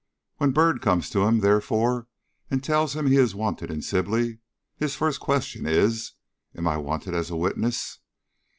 When 0.37 0.49
Byrd 0.51 0.81
comes 0.81 1.11
to 1.11 1.25
him, 1.25 1.41
therefore, 1.41 2.07
and 2.49 2.63
tells 2.63 2.95
him 2.95 3.05
he 3.05 3.17
is 3.17 3.35
wanted 3.35 3.69
in 3.69 3.83
Sibley, 3.83 4.39
his 4.75 4.95
first 4.95 5.19
question 5.19 5.67
is, 5.67 6.13
'Am 6.55 6.67
I 6.67 6.77
wanted 6.77 7.13
as 7.13 7.29
a 7.29 7.35
witness?' 7.35 7.99